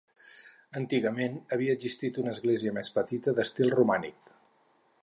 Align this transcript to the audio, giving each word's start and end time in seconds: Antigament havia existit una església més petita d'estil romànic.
Antigament 0.79 1.35
havia 1.57 1.75
existit 1.79 2.19
una 2.25 2.35
església 2.37 2.75
més 2.79 2.91
petita 2.99 3.39
d'estil 3.41 3.75
romànic. 3.79 4.35